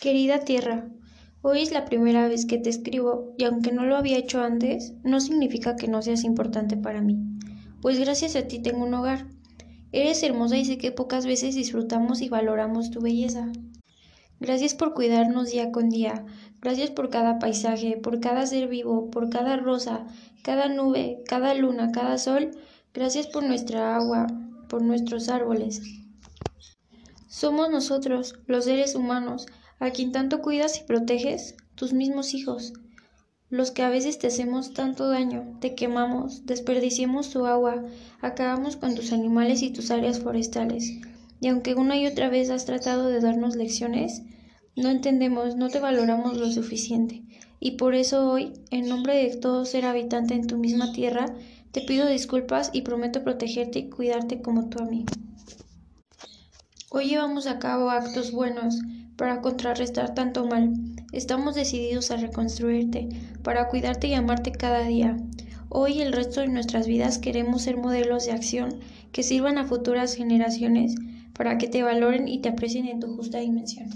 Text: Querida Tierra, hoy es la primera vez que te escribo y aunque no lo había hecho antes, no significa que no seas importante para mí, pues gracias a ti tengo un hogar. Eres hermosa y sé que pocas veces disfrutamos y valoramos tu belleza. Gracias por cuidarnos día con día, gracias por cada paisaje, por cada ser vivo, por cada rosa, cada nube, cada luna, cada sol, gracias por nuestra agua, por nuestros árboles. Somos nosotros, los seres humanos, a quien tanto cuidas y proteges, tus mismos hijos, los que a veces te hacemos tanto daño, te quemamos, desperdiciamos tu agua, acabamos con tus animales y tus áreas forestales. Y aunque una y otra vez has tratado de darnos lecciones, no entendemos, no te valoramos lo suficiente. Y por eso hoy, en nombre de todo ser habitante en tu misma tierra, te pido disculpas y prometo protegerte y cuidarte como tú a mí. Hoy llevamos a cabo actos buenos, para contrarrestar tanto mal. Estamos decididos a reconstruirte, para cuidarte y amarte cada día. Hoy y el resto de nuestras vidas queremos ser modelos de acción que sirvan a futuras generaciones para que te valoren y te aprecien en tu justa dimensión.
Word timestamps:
Querida 0.00 0.44
Tierra, 0.44 0.88
hoy 1.42 1.60
es 1.60 1.72
la 1.72 1.84
primera 1.84 2.28
vez 2.28 2.46
que 2.46 2.56
te 2.56 2.70
escribo 2.70 3.34
y 3.36 3.42
aunque 3.42 3.72
no 3.72 3.84
lo 3.84 3.96
había 3.96 4.16
hecho 4.16 4.40
antes, 4.40 4.92
no 5.02 5.18
significa 5.18 5.74
que 5.74 5.88
no 5.88 6.02
seas 6.02 6.22
importante 6.22 6.76
para 6.76 7.00
mí, 7.00 7.18
pues 7.82 7.98
gracias 7.98 8.36
a 8.36 8.46
ti 8.46 8.60
tengo 8.60 8.84
un 8.84 8.94
hogar. 8.94 9.26
Eres 9.90 10.22
hermosa 10.22 10.56
y 10.56 10.64
sé 10.64 10.78
que 10.78 10.92
pocas 10.92 11.26
veces 11.26 11.56
disfrutamos 11.56 12.20
y 12.20 12.28
valoramos 12.28 12.92
tu 12.92 13.00
belleza. 13.00 13.50
Gracias 14.38 14.76
por 14.76 14.94
cuidarnos 14.94 15.50
día 15.50 15.72
con 15.72 15.88
día, 15.88 16.24
gracias 16.60 16.90
por 16.90 17.10
cada 17.10 17.40
paisaje, 17.40 17.96
por 17.96 18.20
cada 18.20 18.46
ser 18.46 18.68
vivo, 18.68 19.10
por 19.10 19.30
cada 19.30 19.56
rosa, 19.56 20.06
cada 20.44 20.68
nube, 20.68 21.24
cada 21.26 21.54
luna, 21.54 21.90
cada 21.90 22.18
sol, 22.18 22.52
gracias 22.94 23.26
por 23.26 23.42
nuestra 23.42 23.96
agua, 23.96 24.28
por 24.68 24.80
nuestros 24.80 25.28
árboles. 25.28 25.82
Somos 27.26 27.68
nosotros, 27.68 28.38
los 28.46 28.64
seres 28.64 28.94
humanos, 28.94 29.46
a 29.78 29.90
quien 29.90 30.12
tanto 30.12 30.40
cuidas 30.42 30.78
y 30.78 30.84
proteges, 30.84 31.54
tus 31.74 31.92
mismos 31.92 32.34
hijos, 32.34 32.72
los 33.50 33.70
que 33.70 33.82
a 33.82 33.88
veces 33.88 34.18
te 34.18 34.26
hacemos 34.26 34.74
tanto 34.74 35.08
daño, 35.08 35.56
te 35.60 35.74
quemamos, 35.74 36.44
desperdiciamos 36.44 37.30
tu 37.30 37.46
agua, 37.46 37.82
acabamos 38.20 38.76
con 38.76 38.94
tus 38.94 39.12
animales 39.12 39.62
y 39.62 39.70
tus 39.70 39.90
áreas 39.90 40.20
forestales. 40.20 40.92
Y 41.40 41.48
aunque 41.48 41.74
una 41.74 41.96
y 41.96 42.06
otra 42.06 42.28
vez 42.28 42.50
has 42.50 42.66
tratado 42.66 43.08
de 43.08 43.20
darnos 43.20 43.56
lecciones, 43.56 44.22
no 44.76 44.90
entendemos, 44.90 45.56
no 45.56 45.68
te 45.68 45.80
valoramos 45.80 46.36
lo 46.36 46.50
suficiente. 46.50 47.22
Y 47.58 47.72
por 47.72 47.94
eso 47.94 48.30
hoy, 48.30 48.52
en 48.70 48.88
nombre 48.88 49.14
de 49.16 49.36
todo 49.36 49.64
ser 49.64 49.86
habitante 49.86 50.34
en 50.34 50.46
tu 50.46 50.58
misma 50.58 50.92
tierra, 50.92 51.34
te 51.72 51.80
pido 51.80 52.06
disculpas 52.06 52.70
y 52.72 52.82
prometo 52.82 53.24
protegerte 53.24 53.78
y 53.78 53.88
cuidarte 53.88 54.42
como 54.42 54.68
tú 54.68 54.82
a 54.82 54.86
mí. 54.86 55.06
Hoy 56.90 57.08
llevamos 57.08 57.46
a 57.46 57.58
cabo 57.58 57.90
actos 57.90 58.30
buenos, 58.30 58.78
para 59.18 59.40
contrarrestar 59.40 60.14
tanto 60.14 60.46
mal. 60.46 60.72
Estamos 61.12 61.56
decididos 61.56 62.12
a 62.12 62.16
reconstruirte, 62.16 63.08
para 63.42 63.68
cuidarte 63.68 64.06
y 64.06 64.14
amarte 64.14 64.52
cada 64.52 64.84
día. 64.84 65.16
Hoy 65.68 65.94
y 65.94 66.02
el 66.02 66.12
resto 66.12 66.40
de 66.40 66.46
nuestras 66.46 66.86
vidas 66.86 67.18
queremos 67.18 67.62
ser 67.62 67.76
modelos 67.76 68.26
de 68.26 68.32
acción 68.32 68.78
que 69.10 69.24
sirvan 69.24 69.58
a 69.58 69.66
futuras 69.66 70.14
generaciones 70.14 70.94
para 71.34 71.58
que 71.58 71.66
te 71.66 71.82
valoren 71.82 72.28
y 72.28 72.40
te 72.40 72.48
aprecien 72.48 72.86
en 72.86 73.00
tu 73.00 73.16
justa 73.16 73.38
dimensión. 73.38 73.90